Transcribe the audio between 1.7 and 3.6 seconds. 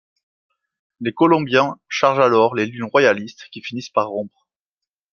chargent alors les lignes royalistes,